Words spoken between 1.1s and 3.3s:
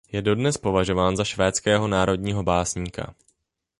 za švédského národního básníka.